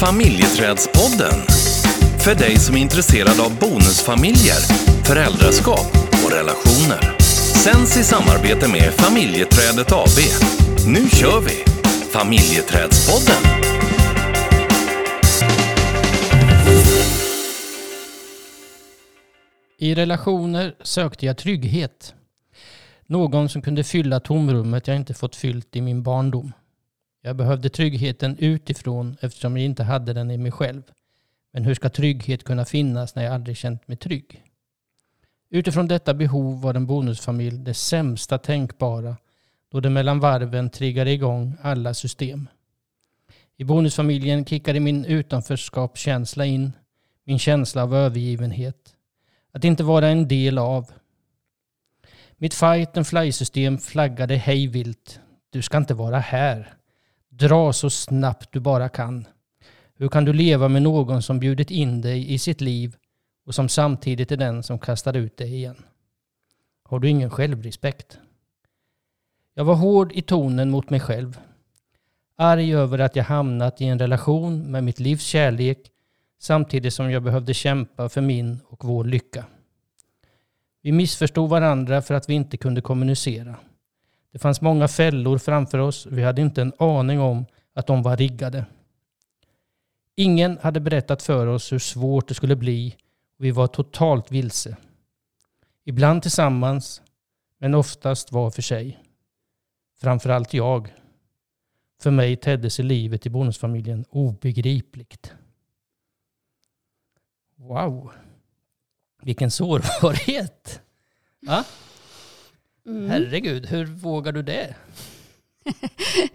[0.00, 1.38] Familjeträdspodden.
[2.24, 4.60] För dig som är intresserad av bonusfamiljer,
[5.04, 5.90] föräldraskap
[6.24, 7.18] och relationer.
[7.64, 10.18] Sänds i samarbete med Familjeträdet AB.
[10.86, 11.64] Nu kör vi!
[12.12, 13.42] Familjeträdspodden.
[19.78, 22.14] I relationer sökte jag trygghet.
[23.06, 26.52] Någon som kunde fylla tomrummet jag inte fått fyllt i min barndom.
[27.28, 30.82] Jag behövde tryggheten utifrån eftersom jag inte hade den i mig själv.
[31.52, 34.42] Men hur ska trygghet kunna finnas när jag aldrig känt mig trygg?
[35.50, 39.16] Utifrån detta behov var en bonusfamilj det sämsta tänkbara
[39.70, 42.48] då det mellan varven triggade igång alla system.
[43.56, 46.72] I bonusfamiljen kickade min utanförskapskänsla in,
[47.24, 48.94] min känsla av övergivenhet.
[49.52, 50.92] Att inte vara en del av.
[52.36, 55.20] Mitt fight and fly-system flaggade hejvilt.
[55.50, 56.77] Du ska inte vara här.
[57.38, 59.26] Dra så snabbt du bara kan.
[59.94, 62.96] Hur kan du leva med någon som bjudit in dig i sitt liv
[63.46, 65.76] och som samtidigt är den som kastar ut dig igen?
[66.82, 68.18] Har du ingen självrespekt?
[69.54, 71.40] Jag var hård i tonen mot mig själv.
[72.36, 75.90] Arg över att jag hamnat i en relation med mitt livs kärlek
[76.38, 79.44] samtidigt som jag behövde kämpa för min och vår lycka.
[80.82, 83.56] Vi missförstod varandra för att vi inte kunde kommunicera.
[84.32, 88.16] Det fanns många fällor framför oss vi hade inte en aning om att de var
[88.16, 88.66] riggade.
[90.14, 92.96] Ingen hade berättat för oss hur svårt det skulle bli
[93.38, 94.76] vi var totalt vilse.
[95.84, 97.02] Ibland tillsammans,
[97.58, 99.02] men oftast var för sig.
[100.00, 100.94] Framförallt jag.
[102.02, 105.32] För mig tedde sig livet i bonusfamiljen obegripligt.
[107.56, 108.12] Wow.
[109.22, 110.82] Vilken sårbarhet.
[111.40, 111.64] Ja?
[112.88, 113.10] Mm.
[113.10, 114.76] Herregud, hur vågar du det?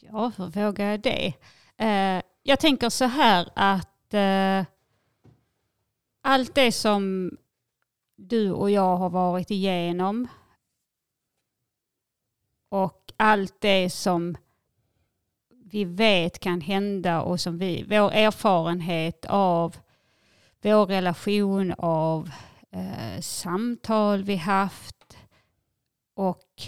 [0.00, 1.34] Ja, hur vågar jag det?
[1.76, 4.64] Eh, jag tänker så här att eh,
[6.22, 7.30] allt det som
[8.16, 10.28] du och jag har varit igenom
[12.68, 14.36] och allt det som
[15.48, 19.76] vi vet kan hända och som vi, vår erfarenhet av
[20.62, 22.30] vår relation, av
[22.70, 24.97] eh, samtal vi haft
[26.18, 26.62] och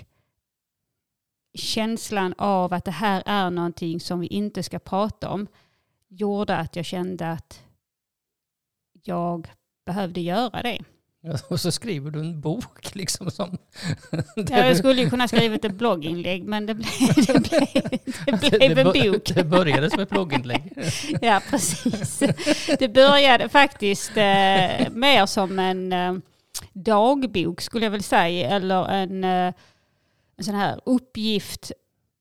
[1.55, 5.47] känslan av att det här är någonting som vi inte ska prata om
[6.09, 7.61] gjorde att jag kände att
[9.03, 9.50] jag
[9.87, 10.78] behövde göra det.
[11.49, 13.59] Och så skriver du en bok liksom som...
[14.34, 16.88] Ja, jag skulle ju kunna skrivit ett blogginlägg men det blev,
[17.27, 19.34] det blev, det blev en bok.
[19.34, 20.72] Det började som ett blogginlägg.
[21.21, 22.22] Ja, precis.
[22.78, 26.15] Det började faktiskt eh, mer som en eh,
[26.85, 28.51] dagbok skulle jag väl säga.
[28.51, 29.55] Eller en, eh,
[30.37, 31.73] en sån här uppgift.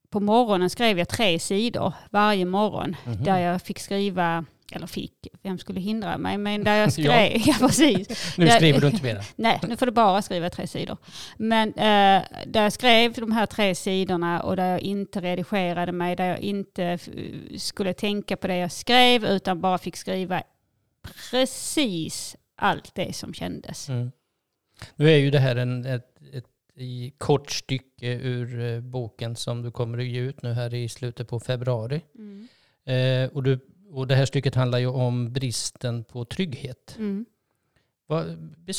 [0.09, 2.95] På morgonen skrev jag tre sidor varje morgon.
[3.05, 3.23] Mhm.
[3.23, 6.37] Där jag fick skriva, eller fick, vem skulle hindra mig?
[6.37, 7.29] Men där jag skrev, Ja.
[7.45, 8.37] ja, precis.
[8.37, 9.21] Nu skriver du inte mera.
[9.35, 10.97] Nej, nu får du bara skriva tre sidor.
[11.37, 16.15] Men eh, där jag skrev de här tre sidorna och där jag inte redigerade mig,
[16.15, 16.99] där jag inte
[17.57, 20.43] skulle tänka på det jag skrev utan bara fick skriva
[21.31, 23.89] precis allt det som kändes.
[23.89, 24.11] Mm.
[24.95, 26.45] Nu är ju det här en, ett, ett
[27.17, 31.27] kort stycke ur eh, boken som du kommer att ge ut nu här i slutet
[31.27, 32.01] på februari.
[32.15, 32.47] Mm.
[32.85, 33.59] Eh, och, du,
[33.91, 36.95] och det här stycket handlar ju om bristen på trygghet.
[36.97, 37.25] Mm.
[38.07, 38.25] Vad,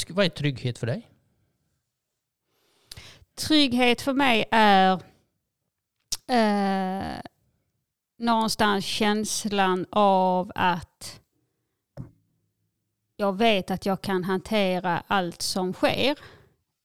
[0.09, 1.09] vad är trygghet för dig?
[3.35, 4.93] Trygghet för mig är
[6.27, 7.21] eh,
[8.19, 11.20] någonstans känslan av att
[13.21, 16.19] jag vet att jag kan hantera allt som sker.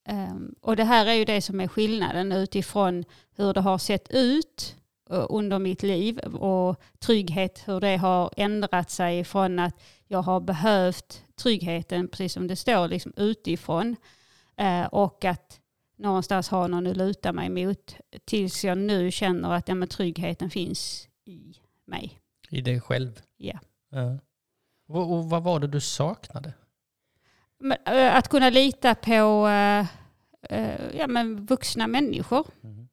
[0.08, 3.04] Ehm, och det här är ju det som är skillnaden utifrån
[3.36, 4.76] hur det har sett ut
[5.10, 10.40] eh, under mitt liv och trygghet, hur det har ändrat sig från att jag har
[10.40, 13.96] behövt tryggheten, precis som det står, liksom utifrån.
[14.58, 15.60] Eh, och att
[15.98, 20.50] någonstans ha någon att luta mig mot tills jag nu känner att ja, men tryggheten
[20.50, 22.20] finns i mig.
[22.50, 23.22] I dig själv?
[23.38, 23.60] Ja.
[23.90, 24.12] Ja.
[24.12, 24.35] Och,
[24.88, 26.54] och vad var det du saknade?
[27.86, 29.86] Eh, att kunna lita på eh,
[30.50, 32.48] eh, ja, men vuxna människor.
[32.64, 32.88] Mm.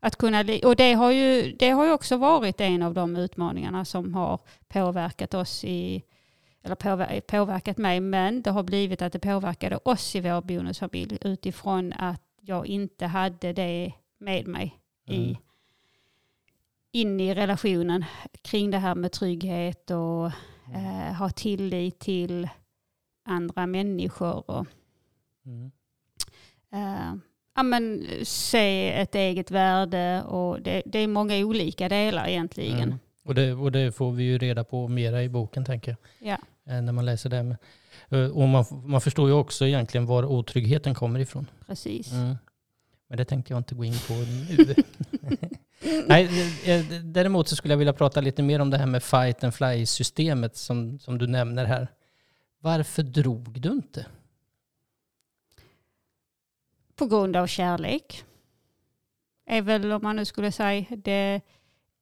[0.00, 3.84] Att kunna och det har, ju, det har ju också varit en av de utmaningarna
[3.84, 6.02] som har påverkat oss i
[6.62, 11.18] eller påver- påverkat mig, men det har blivit att det påverkade oss i vår bonusfamilj
[11.20, 14.74] utifrån att jag inte hade det med mig
[15.08, 15.20] Mm.
[15.20, 15.38] i,
[16.92, 18.04] in i relationen
[18.42, 20.30] kring det här med trygghet och
[20.74, 22.48] eh, ha tillit till
[23.24, 24.66] andra människor och
[25.46, 25.70] Mm.
[26.72, 27.14] eh,
[27.56, 32.78] ja, men, se ett eget värde och det, det är många olika delar egentligen.
[32.82, 32.98] Mm.
[33.24, 36.28] Och det, och det får vi ju reda på mera i boken tänker jag.
[36.28, 36.72] Ja.
[36.74, 37.56] eh, När man läser det.
[38.08, 41.46] Eh, Och man, man förstår ju också egentligen var otryggheten kommer ifrån.
[41.66, 42.12] Precis.
[42.12, 42.34] Mm.
[43.08, 44.74] Men det tänkte jag inte gå in på nu.
[46.06, 46.28] Nej,
[46.64, 49.54] eh, däremot så skulle jag vilja prata lite mer om det här med fight and
[49.54, 51.88] fly-systemet som, som du nämner här.
[52.60, 54.06] Varför drog du inte?
[56.96, 58.24] På grund av kärlek.
[59.46, 61.40] Är väl om man nu skulle säga det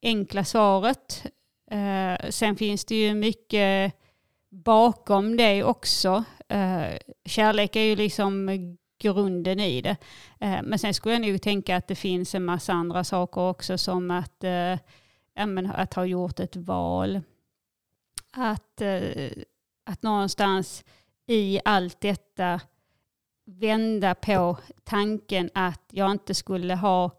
[0.01, 1.25] enkla svaret.
[1.71, 3.93] Eh, sen finns det ju mycket
[4.49, 6.23] bakom det också.
[6.49, 8.49] Eh, kärlek är ju liksom
[8.99, 9.97] grunden i det.
[10.39, 13.77] Eh, men sen skulle jag nog tänka att det finns en massa andra saker också
[13.77, 14.77] som att, eh,
[15.73, 17.21] att ha gjort ett val.
[18.31, 19.31] Att, eh,
[19.85, 20.85] att någonstans
[21.27, 22.61] i allt detta
[23.45, 27.16] vända på tanken att jag inte skulle ha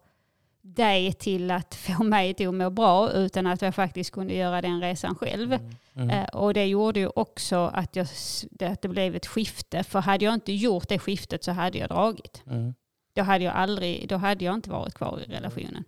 [0.75, 4.61] dig till att få mig till att må bra utan att jag faktiskt kunde göra
[4.61, 5.57] den resan själv.
[5.93, 6.09] Mm.
[6.09, 8.07] Eh, och det gjorde ju också att, jag,
[8.59, 9.83] att det blev ett skifte.
[9.83, 12.43] För hade jag inte gjort det skiftet så hade jag dragit.
[12.45, 12.73] Mm.
[13.13, 15.83] Då hade jag, aldrig, då hade jag inte varit kvar i relationen.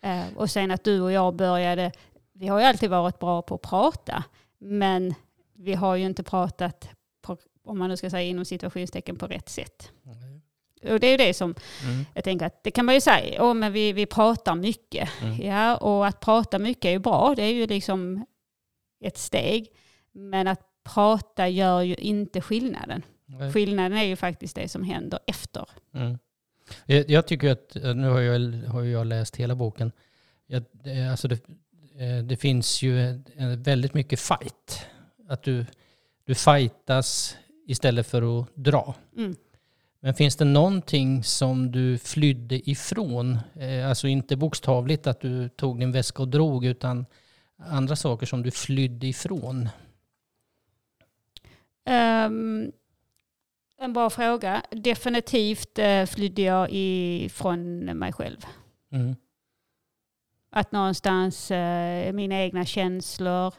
[0.00, 1.92] Eh, och sen att du och jag började,
[2.32, 4.24] vi har ju alltid varit bra på att prata,
[4.58, 5.14] men
[5.52, 6.88] vi har ju inte pratat,
[7.22, 9.92] på, om man nu ska säga inom situationstecken, på rätt sätt.
[10.92, 11.54] Och det är det som
[11.84, 12.06] Mm.
[12.14, 15.08] jag tänker att det kan man ju säga, oh, men vi, vi pratar mycket.
[15.22, 15.46] Mm.
[15.46, 18.26] Ja, och att prata mycket är ju bra, det är ju liksom
[19.04, 19.68] ett steg.
[20.12, 20.60] Men att
[20.94, 23.02] prata gör ju inte skillnaden.
[23.26, 23.52] Nej.
[23.52, 25.68] Skillnaden är ju faktiskt det som händer efter.
[25.94, 26.18] Mm.
[26.86, 29.92] Jag, jag tycker att, nu har jag, har jag läst hela boken,
[30.46, 30.64] jag,
[31.10, 31.34] alltså det,
[31.98, 33.22] eh, det finns ju
[33.58, 34.86] väldigt mycket fight.
[35.28, 35.66] Att du,
[36.24, 37.36] du fightas
[37.66, 38.94] istället för att dra.
[39.16, 39.36] Mm.
[40.04, 43.38] Men finns det någonting som du flydde ifrån?
[43.54, 47.06] Eh, Alltså inte bokstavligt att du tog din väska och drog, utan
[47.56, 49.68] andra saker som du flydde ifrån.
[51.84, 52.72] Ehm,
[53.80, 54.62] en bra fråga.
[54.70, 58.46] Definitivt uh, flydde jag ifrån mig själv.
[58.92, 59.16] Mm.
[60.50, 63.54] Att någonstans eh, mina egna känslor,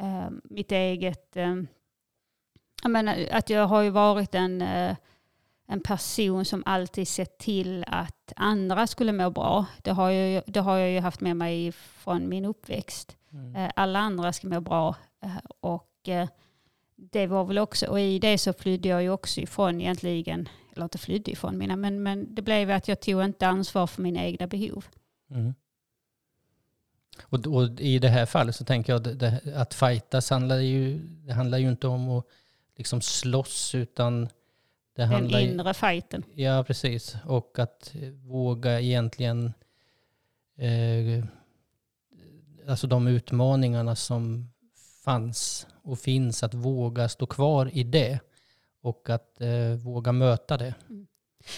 [0.00, 1.36] eh, mitt eget...
[1.36, 1.56] eh,
[2.82, 4.96] jag menar, att jag har ju varit en, eh,
[5.66, 9.66] en person som alltid sett till att andra skulle må bra.
[9.82, 13.16] Det har, jag, det har jag ju haft med mig från min uppväxt.
[13.32, 13.56] Mm.
[13.56, 14.94] Eh, alla andra ska må bra.
[15.22, 16.28] Eh, och eh,
[16.96, 20.84] det var väl också, och i det så flydde jag ju också ifrån egentligen, eller
[20.84, 24.24] inte flydde ifrån mina, men, men det blev att jag tog inte ansvar för mina
[24.24, 24.84] egna behov.
[25.30, 25.54] Mm.
[27.22, 31.32] Och, och i det här fallet så tänker jag att att fightas handlar ju, det
[31.32, 32.24] handlar ju inte om att
[32.76, 34.28] liksom slåss utan
[34.96, 36.24] det Den inre fighten.
[36.34, 37.16] Ja, precis.
[37.26, 37.94] Och att
[38.24, 39.54] våga egentligen
[40.58, 41.24] eh,
[42.68, 44.50] alltså de utmaningarna som
[45.04, 48.18] fanns och finns, att våga stå kvar i det
[48.82, 50.74] och att eh, våga möta det.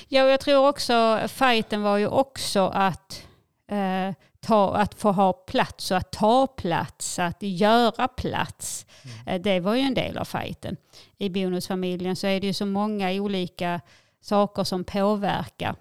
[0.09, 3.27] Ja, och jag tror också fighten var ju också att,
[3.69, 8.87] eh, ta, att få ha plats och att ta plats, att göra plats.
[9.27, 10.77] Eh, det var ju en del av fighten.
[11.19, 13.81] I bonusfamiljen så är det ju så många olika
[14.21, 15.77] saker som påverkar.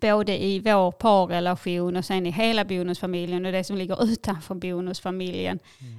[0.00, 5.58] Både i vår parrelation och sen i hela bonusfamiljen och det som ligger utanför bonusfamiljen.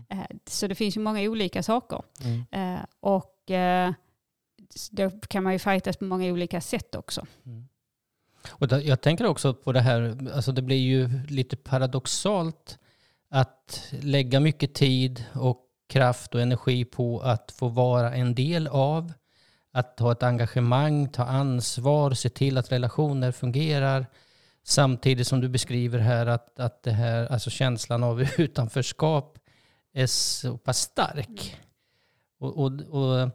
[0.10, 2.02] Eh, så det finns ju många olika saker.
[2.24, 2.46] Mm.
[2.52, 3.32] Eh, och
[4.92, 7.26] då kan man ju fightas på många olika sätt också.
[8.50, 12.80] Och då, jag tänker också på det här, alltså det blir ju lite paradoxalt
[13.30, 19.14] att lägga mycket tid och kraft och energi på att få vara en del av,
[19.72, 24.06] att ha ett engagemang, ta ansvar, se till att relationer fungerar.
[24.64, 29.38] Samtidigt som du beskriver här att, att det här, alltså känslan av utanförskap
[29.94, 31.58] är så pass stark.
[32.40, 33.30] Och, och, och,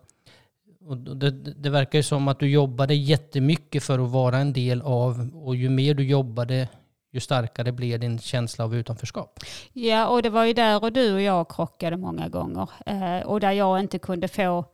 [0.84, 4.82] och det, det verkar ju som att du jobbade jättemycket för att vara en del
[4.82, 6.68] av och ju mer du jobbade
[7.12, 9.40] ju starkare blev din känsla av utanförskap.
[9.72, 12.70] Ja, och det var ju där och du och jag krockade många gånger.
[12.86, 14.64] Eh, och där jag inte kunde få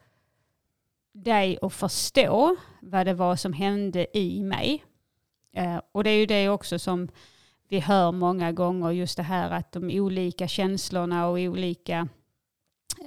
[1.15, 4.85] dig att förstå vad det var som hände i mig.
[5.53, 7.09] Eh, och det är ju det också som
[7.69, 12.09] vi hör många gånger, just det här att de olika känslorna och olika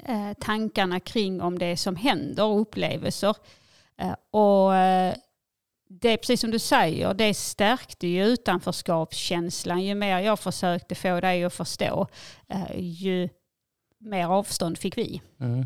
[0.05, 3.35] eh, tankarna kring om det som händer och upplevelser.
[3.97, 5.15] Eh, och eh,
[5.89, 9.83] det är precis som du säger, det stärkte ju utanförskapskänslan.
[9.83, 12.07] Ju mer jag försökte få dig att förstå,
[12.47, 13.29] eh, ju
[13.97, 15.21] mer avstånd fick vi.
[15.39, 15.65] Mm.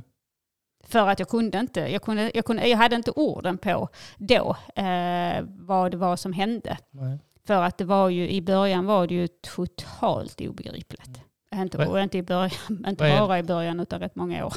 [0.83, 4.57] För att jag kunde inte, jag, kunde, jag, kunde, jag hade inte orden på då
[4.75, 6.77] eh, vad det var som hände.
[6.91, 7.19] Nej.
[7.45, 11.21] För att det var ju, i början var det ju totalt obegripligt.
[11.61, 12.51] Inte, och inte, i början,
[12.87, 14.53] inte bara i början utan rätt många år.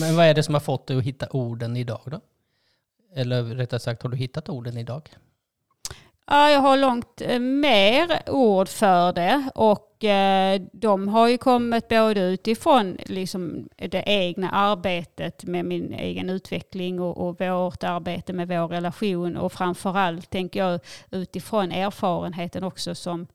[0.00, 2.20] Men vad är det som har fått dig att hitta orden idag då?
[3.14, 5.08] Eller rättare sagt, har du hittat orden idag?
[6.26, 11.88] Ja, jag har långt eh, mer ord för det och eh, de har ju kommit
[11.88, 18.48] både utifrån liksom, det egna arbetet med min egen utveckling och, och vårt arbete med
[18.48, 23.26] vår relation och framförallt tänker jag utifrån erfarenheten också som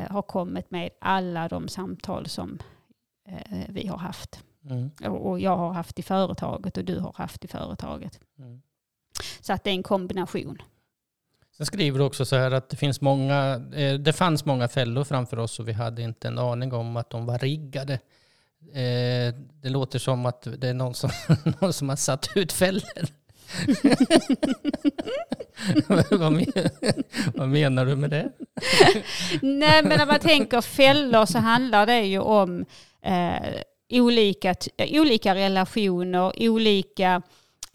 [0.00, 2.58] har kommit med alla de samtal som
[3.28, 4.44] eh, vi har haft.
[4.70, 4.90] Mm.
[5.12, 8.20] Och, jag har haft i företaget och du har haft i företaget.
[8.38, 8.62] Mm.
[9.40, 10.62] Så att det är en kombination.
[11.56, 15.04] Sen skriver du också så här att det, finns många, eh, det fanns många fällor
[15.04, 17.92] framför oss och vi hade inte en aning om att de var riggade.
[18.72, 21.10] Eh, det låter som att det är någon som,
[21.60, 23.08] någon som har satt ut fällor.
[26.10, 26.46] vad, men,
[27.34, 28.32] vad menar du med det?
[29.42, 32.64] Nej, men när man tänker fällor så handlar det ju om
[33.02, 33.54] eh,
[33.90, 37.22] olika, t- olika relationer, olika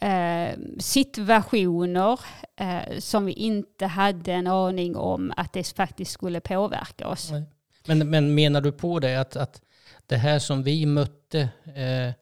[0.01, 2.19] eh, situationer
[2.55, 7.31] eh, som vi inte hade en aning om att det faktiskt skulle påverka oss.
[7.31, 7.43] Nej.
[7.85, 9.61] Men, men menar du på det att, att
[10.07, 12.13] det här som vi mötte, eh,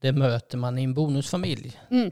[0.00, 1.80] det möter man i en bonusfamilj?
[1.90, 2.10] Mm,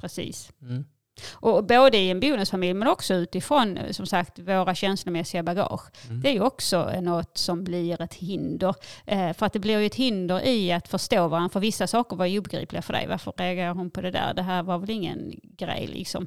[0.00, 0.52] precis.
[0.62, 0.84] Mm.
[1.32, 5.90] Och både i en bonusfamilj men också utifrån eh, som sagt våra känslomässiga bagage.
[6.08, 6.22] Mm.
[6.22, 8.74] Det är ju också något som blir ett hinder.
[9.06, 11.48] Eh, för att det blir ju ett hinder i att förstå varandra.
[11.48, 13.06] För vissa saker var ju obegripliga för dig.
[13.08, 14.34] Varför reagerar hon på det där?
[14.34, 16.26] Det här var väl ingen grej liksom.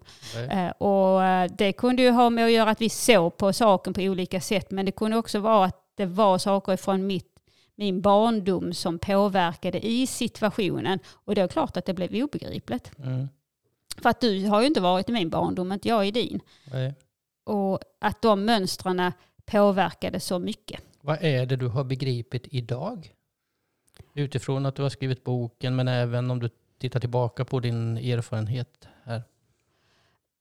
[0.51, 3.93] Eh, och eh, det kunde ju ha med att göra att vi såg på saken
[3.93, 4.71] på olika sätt.
[4.71, 7.33] Men det kunde också vara att det var saker från mitt
[7.75, 10.99] min barndom som påverkade i situationen.
[11.11, 12.91] Och det är klart att det blev obegripligt.
[12.97, 13.27] Mm.
[14.01, 16.39] För att du har ju inte varit i min barndom, inte jag i din.
[16.71, 16.93] Nej.
[17.43, 19.11] Och att de mönstren
[19.45, 20.81] påverkade så mycket.
[21.01, 23.13] Vad är det du har begripit idag?
[24.13, 28.87] Utifrån att du har skrivit boken, men även om du tittar tillbaka på din erfarenhet
[29.03, 29.21] här.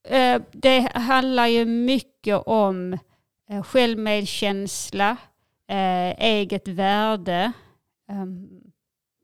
[0.08, 2.98] Eh, Det handlar ju mycket om
[3.48, 5.16] eh, självmedkänsla,
[5.66, 7.52] eh, eget värde,
[8.08, 8.48] ehm,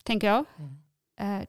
[0.03, 0.39] tänker jag.
[0.39, 0.65] Eh,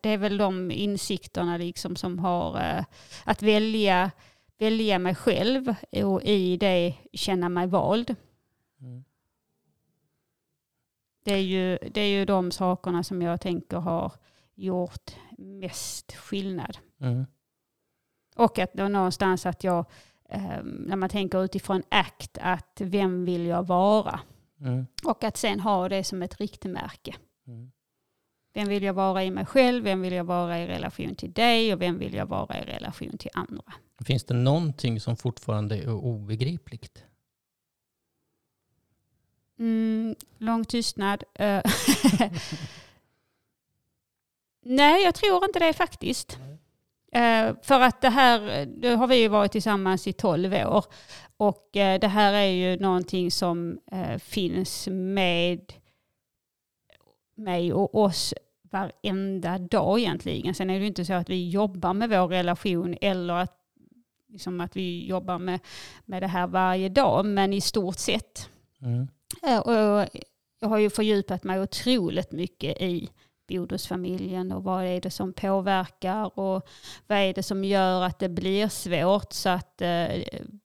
[0.01, 2.85] Det är väl de insikterna liksom som har eh,
[3.23, 4.11] att välja,
[4.57, 8.15] välja mig själv och i det känna mig vald.
[8.81, 9.03] Mm.
[11.23, 14.11] Det är ju, det är ju de sakerna som jag tänker har
[14.55, 16.77] gjort mest skillnad.
[17.01, 17.25] Mm.
[18.35, 19.85] Och att någonstans att jag,
[20.29, 24.19] eh, när man tänker utifrån ACT, att vem vill jag vara?
[24.61, 24.85] Mm.
[25.03, 27.15] Och att sen ha det som ett riktmärke.
[27.47, 27.71] Mm.
[28.53, 29.83] Vem vill jag vara i mig själv?
[29.83, 31.73] Vem vill jag vara i relation till dig?
[31.73, 33.73] Och vem vill jag vara i relation till andra?
[34.05, 37.03] Finns det någonting som fortfarande är obegripligt?
[39.59, 41.23] Mm, lång tystnad.
[41.33, 41.61] Eh,
[44.61, 46.39] Nej, jag tror inte det faktiskt.
[47.11, 50.85] Eh, för att det här, nu har vi ju varit tillsammans i 12 år.
[51.37, 53.79] Och eh, det här är ju någonting som
[54.19, 55.73] finns med
[57.39, 60.53] mig och oss varenda dag egentligen.
[60.55, 63.55] Sen är det ju inte så att vi jobbar med vår relation eller att,
[64.27, 65.59] liksom att vi jobbar med,
[66.05, 67.25] med det här varje dag.
[67.25, 68.49] Men i stort sett.
[68.81, 69.07] Mm.
[69.43, 70.09] Eh, Och
[70.59, 73.09] jag har ju fördjupat mig otroligt mycket i
[73.47, 76.67] bonusfamiljen och vad är det som påverkar och
[77.07, 79.33] vad är det som gör att det blir svårt.
[79.33, 80.17] Så att eh,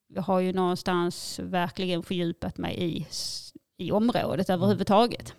[0.09, 3.07] jag har ju någonstans verkligen fördjupat mig i,
[3.77, 5.35] i området överhuvudtaget.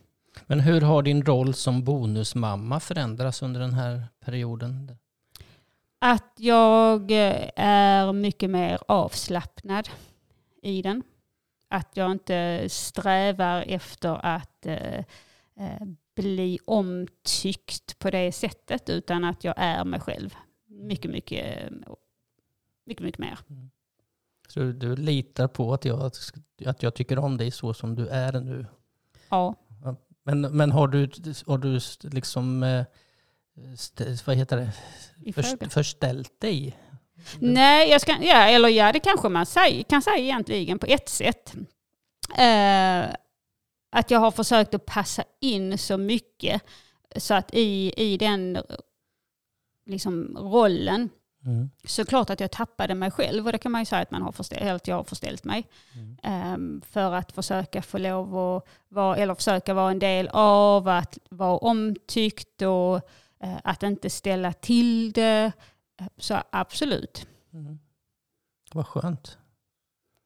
[0.48, 4.98] Men hur har din roll som bonusmamma förändrats under den här perioden?
[6.00, 9.90] Att jag eh, är mycket mer avslappnad
[10.62, 11.04] i den.
[11.68, 15.00] Att jag inte strävar efter att eh,
[15.60, 20.36] eh, bli omtyckt på det sättet utan att jag är mig själv.
[20.68, 21.72] Mycket, mycket,
[22.86, 23.40] mycket, mycket mer.
[24.48, 26.12] Så du, du litar på att jag,
[26.66, 28.66] att jag tycker om dig så som du är nu?
[29.30, 29.56] Ja.
[30.26, 31.10] Men, men har du,
[31.48, 32.86] har du liksom, eh,
[34.26, 34.72] vad heter det,
[35.34, 35.70] frågan.
[35.70, 36.78] förställt dig?
[37.40, 41.10] Nej, jag ska, ja, eller ja, det kanske man säger, kan säga egentligen på ett
[41.10, 41.54] sätt.
[42.38, 43.06] Eh,
[43.92, 46.62] att jag har försökt att passa in så mycket
[47.16, 48.58] så att i, i den
[49.86, 51.10] liksom, rollen
[51.46, 51.70] Mm.
[51.84, 54.32] såklart att jag tappade mig själv och det kan man ju säga att, man har
[54.32, 55.68] förställt, att jag har förställt mig.
[55.94, 56.18] Mm.
[56.24, 61.18] Ehm, för att försöka få lov att vara, eller försöka vara en del av, att
[61.30, 62.96] vara omtyckt och
[63.44, 65.52] eh, att inte ställa till det.
[66.00, 67.28] Eh, Så absolut.
[67.54, 67.80] Mm.
[68.74, 69.38] Vad skönt.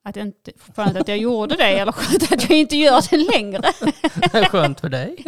[0.03, 3.61] att inte, skönt att jag gjorde det eller skönt att jag inte gör det längre.
[4.49, 5.25] Skönt för dig.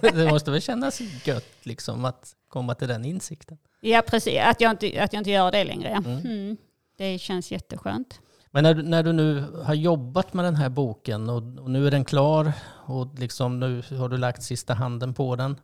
[0.00, 3.58] det måste väl kännas gött liksom att komma till den insikten.
[3.80, 4.38] Ja, precis.
[4.40, 5.88] Att jag inte, att jag inte gör det längre.
[5.88, 6.18] Mm.
[6.18, 6.56] Mm.
[6.96, 8.20] Det känns jätteskönt.
[8.50, 11.86] Men när, du- när du nu har jobbat med den här boken och, och nu
[11.86, 12.52] är den klar
[12.86, 15.60] och liksom nu har du lagt sista handen på den.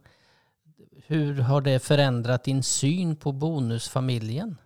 [1.07, 4.57] Hur har det förändrat din syn på bonusfamiljen?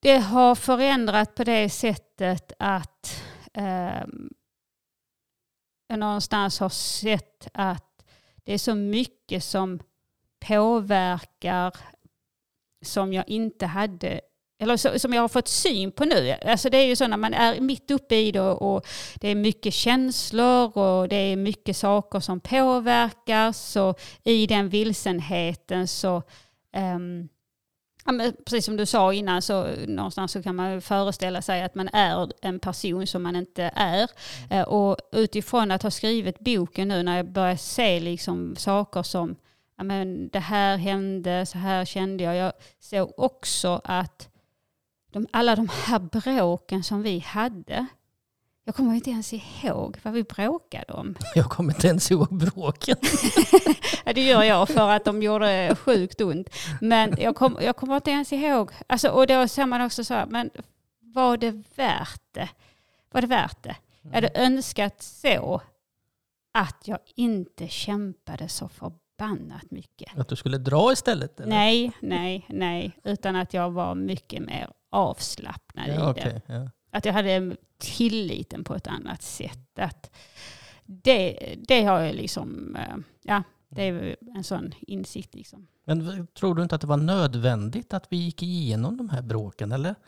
[0.00, 3.22] Det har förändrat på det sättet att
[3.54, 4.30] ehm,
[5.88, 7.87] jag någonstans har sett att
[8.48, 9.80] det är så mycket som
[10.46, 11.76] påverkar
[12.84, 14.20] som jag inte hade
[14.58, 16.36] eller så, som jag har fått syn på nu.
[16.44, 19.34] Alltså det är ju så när man är mitt uppe i det och, det är
[19.34, 26.22] mycket känslor och det är mycket saker som påverkas och i den vilsenheten så
[26.76, 27.28] um,
[28.08, 31.74] Ja, men precis som du sa innan så någonstans så kan man föreställa sig att
[31.74, 34.10] man är en person som man inte är.
[34.50, 39.36] Eh, Och utifrån att ha skrivit boken nu när jag börjar se liksom saker som
[39.76, 42.36] ja, men det här hände, så här kände jag.
[42.36, 44.28] Jag såg också att
[45.12, 47.86] de, alla de här bråken som vi hade,
[48.68, 51.14] jag kommer inte ens ihåg vad vi bråkade om.
[51.34, 52.96] Jag kommer inte ens ihåg bråken.
[54.04, 56.48] Ja, det gör jag för att de gjorde sjukt ont.
[56.80, 58.70] Men jag, kom, jag kommer inte ens ihåg.
[58.86, 60.50] Alltså, och då ser man också så här, men
[61.00, 62.48] var det värt det?
[63.12, 63.76] Var det värt det?
[64.02, 65.60] Jag hade önskat så
[66.54, 70.18] att jag inte kämpade så förbannat mycket.
[70.18, 71.40] Att du skulle dra istället?
[71.40, 71.50] Eller?
[71.50, 72.98] Nej, nej, nej.
[73.04, 76.42] Utan att jag var mycket mer avslappnad i Ja, det.
[76.46, 76.70] ja.
[76.90, 79.78] Att jag hade tilliten på ett annat sätt.
[79.78, 80.10] Att
[80.86, 85.66] det, det har jag liksom, eh, ja, det är en sån insikt liksom.
[85.84, 89.72] Men tror du inte att det var nödvändigt att vi gick igenom de här bråken?
[89.72, 89.94] Eller?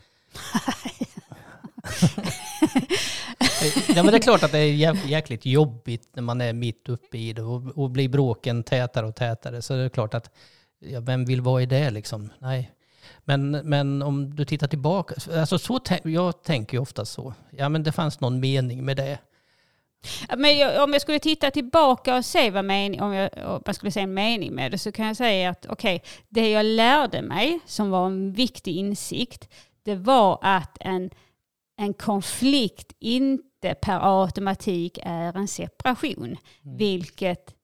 [3.95, 6.89] ja, men det är klart att det är jäk- jäkligt jobbigt när man är mitt
[6.89, 9.61] uppe i det och, och blir bråken tätare och tätare.
[9.61, 10.31] Så det är klart att
[10.79, 12.29] ja, vem vill vara i det liksom?
[12.39, 12.71] Nej.
[13.25, 17.33] Men, men om du tittar tillbaka, alltså så jag tänker ju ofta så.
[17.51, 19.19] Ja men det fanns någon mening med det.
[20.37, 23.73] Men jag, om jag skulle titta tillbaka och se vad mening, om, jag, om man
[23.73, 27.21] skulle se en mening med det så kan jag säga att okej, det jag lärde
[27.21, 29.49] mig som var en viktig insikt,
[29.83, 31.09] det var att en,
[31.77, 37.55] en konflikt inte per automatik är en separation, vilket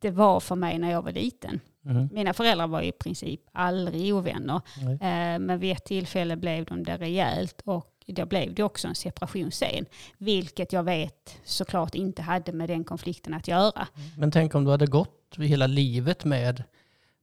[0.00, 1.60] det var för mig när jag var liten.
[1.82, 2.08] Mhm.
[2.12, 4.60] Mina föräldrar var i princip aldrig ovänner.
[4.82, 4.94] Nej.
[4.94, 8.94] Eh, men vid ett tillfälle blev de det rejält och då blev det också en
[8.94, 9.86] separation sen.
[10.18, 13.86] Vilket jag vet såklart inte hade med den konflikten att göra.
[14.18, 16.64] Men tänk om du hade gått hela livet med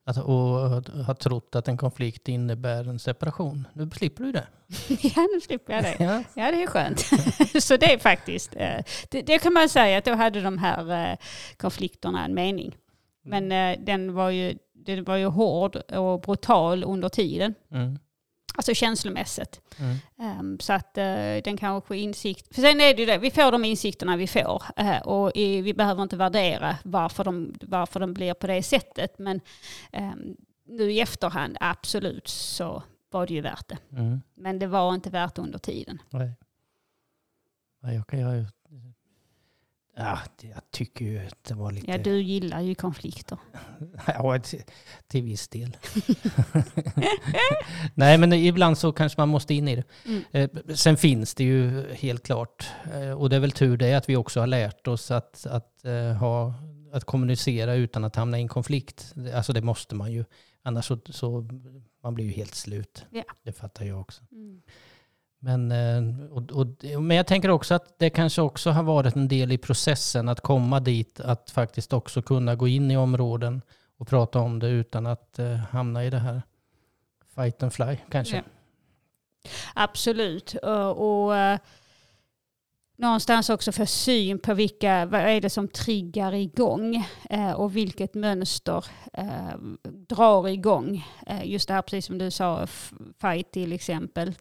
[0.08, 3.68] att, och ha trott att en konflikt innebär en separation.
[3.74, 4.48] Nu slipper du det.
[4.88, 5.96] ja, nu slipper jag det.
[6.00, 6.24] Ja.
[6.34, 7.00] Ja, det är skönt.
[7.64, 11.12] Så det är faktiskt, eh, det, det kan man säga att då hade de här
[11.12, 11.18] eh,
[11.58, 12.76] konflikterna en mening.
[13.24, 17.54] Men eh, den var ju, den var ju hård och brutal under tiden.
[17.72, 18.00] Mm.
[18.58, 19.62] Alltså känslomässigt.
[19.80, 19.98] Mm.
[20.20, 21.04] Ehm, så att eh,
[21.44, 22.56] den kanske insikt...
[22.56, 24.64] För sen är det ju det, vi får de insikterna vi får.
[24.76, 29.20] eh, och i, vi behöver inte värdera varför de, varför de blir på det sättet.
[29.20, 29.42] Men
[29.92, 33.78] ehm, nu i efterhand, absolut, så var det ju värt det.
[33.92, 34.22] Mm.
[34.36, 36.02] Men det var inte värt under tiden.
[36.10, 36.34] Nej.
[37.82, 38.46] Ja, jag, kan, jag,
[39.98, 41.92] ja, jag tycker ju att det var lite...
[41.92, 43.38] Ja, du gillar ju konflikter.
[44.08, 44.62] Ja, till,
[45.08, 45.78] till viss del.
[47.94, 49.84] Nej, men ibland så kanske man måste in i det.
[50.06, 50.24] Mm.
[50.32, 54.10] Eh, Sen finns det ju helt klart, eh, och det är väl tur det, att
[54.10, 56.54] vi också har lärt oss att, att, eh, ha,
[56.94, 59.14] att kommunicera utan att hamna i en konflikt.
[59.36, 60.26] Alltså det måste man ju.
[60.64, 61.48] Annars så, så
[62.04, 63.06] man blir ju helt slut.
[63.12, 63.24] Ja.
[63.44, 64.24] Det fattar jag också.
[64.32, 64.62] Mm.
[65.40, 66.68] Men, eh, och, och,
[67.02, 70.42] men jag tänker också att det kanske också har varit en del i processen att
[70.42, 73.62] komma dit, att faktiskt också kunna gå in i områden
[73.98, 76.42] och prata om det utan att eh, hamna i det här
[77.36, 78.36] fight and fly kanske.
[78.36, 78.44] Ja.
[79.74, 80.54] Absolut.
[80.54, 81.60] Och, och eh,
[82.98, 88.14] någonstans också få syn på vilka, vad är det som triggar igång eh, och vilket
[88.14, 91.06] mönster eh, drar igång.
[91.28, 92.68] Eh, just det här precis som du sa,
[93.22, 94.34] fight till exempel.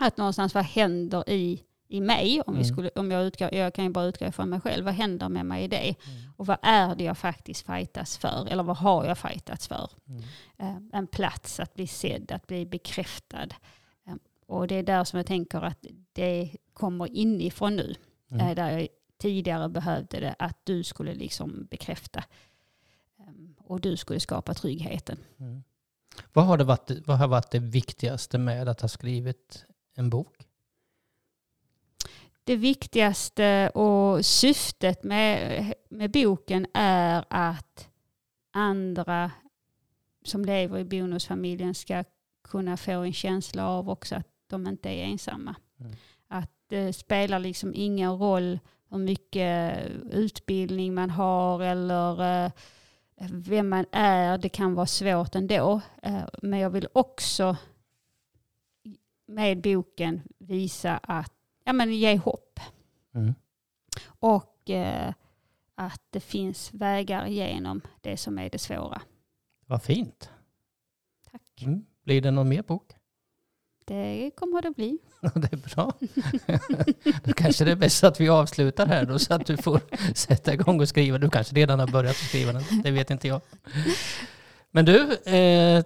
[0.00, 2.40] Att någonstans vad händer i, i mig?
[2.46, 2.72] Om, vi Mm.
[2.72, 4.84] skulle, om jag, utgår, jag kan ju bara utgå från mig själv.
[4.84, 5.76] Vad händer med mig i det?
[6.06, 6.32] Mm.
[6.36, 8.46] Och vad är det jag faktiskt fightas för?
[8.50, 9.90] Eller vad har jag fightats för?
[10.58, 13.48] Eh, en plats att bli sedd, att bli bekräftad.
[14.06, 14.14] Eh,
[14.46, 17.94] Och det är där som jag tänker att det kommer inifrån nu.
[18.30, 18.46] Mm.
[18.48, 22.24] Eh, Där jag tidigare behövde det, att du skulle liksom bekräfta.
[23.58, 25.18] Och du skulle skapa tryggheten.
[25.38, 25.62] Mm.
[26.32, 30.36] Vad, har det varit, vad har varit det viktigaste med att ha skrivit en bok?
[32.44, 37.88] Det viktigaste och syftet med, med boken är att
[38.52, 39.30] andra
[40.24, 42.04] som lever i bonusfamiljen ska
[42.44, 45.54] kunna få en känsla av också att de inte är ensamma.
[45.80, 45.92] Mm.
[46.28, 48.58] Att det spelar liksom ingen roll
[48.90, 52.50] hur mycket utbildning man har eller eh,
[53.30, 54.38] vem man är.
[54.38, 55.80] Det kan vara svårt ändå.
[56.02, 57.56] Eh, Men jag vill också
[59.30, 61.32] med boken visa att,
[61.64, 62.60] ja men ge hopp.
[63.14, 63.34] Mm.
[64.04, 65.14] Och eh,
[65.74, 69.02] att det finns vägar igenom det som är det svåra.
[69.66, 70.30] Vad fint.
[71.30, 71.62] Tack.
[71.62, 71.84] Mm.
[72.04, 72.92] Blir det någon mer bok?
[73.84, 74.98] Det kommer det bli.
[75.20, 75.92] Det är bra.
[77.24, 79.80] då kanske det är bäst att vi avslutar här då så att du får
[80.14, 81.18] sätta igång och skriva.
[81.18, 83.40] Du kanske redan har börjat skriva den, det vet inte jag.
[84.70, 85.84] Men du, eh,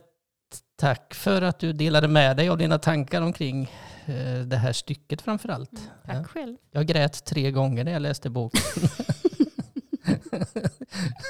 [0.77, 3.71] tack för att du delade med dig av dina tankar omkring
[4.07, 5.71] eh, det här stycket framför allt.
[6.07, 6.25] Tack Ja.
[6.25, 6.57] själv.
[6.71, 8.61] Jag grät tre gånger när jag läste boken.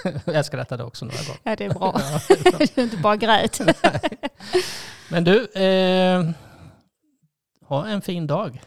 [0.24, 1.40] jag skrattade också några gånger.
[1.42, 2.00] Ja, det är bra.
[2.12, 2.66] Ja, det är bra.
[2.74, 3.60] du inte bara grät.
[5.10, 6.30] Men du, eh,
[7.68, 8.62] ha en fin dag.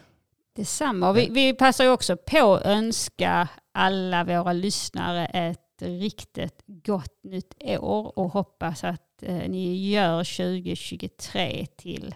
[0.56, 1.12] Detsamma.
[1.14, 7.54] Vi, vi passar ju också på att önska alla våra lyssnare ett riktigt gott nytt
[7.80, 8.84] år och hoppas
[9.18, 12.16] att eh, ni gör 2023 till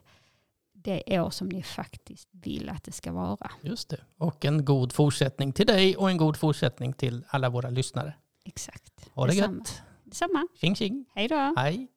[0.74, 3.52] det år som ni faktiskt vill att det ska vara.
[3.62, 3.98] Just det.
[4.18, 8.14] Och en god fortsättning till dig och en god fortsättning till alla våra lyssnare.
[8.46, 9.10] Exakt.
[9.14, 9.58] Ha det Detsamma.
[9.58, 9.82] gött.
[10.04, 10.48] Detsamma.
[10.62, 11.06] Tjing tjing.
[11.16, 11.54] Hej då.
[11.58, 11.88] Hej.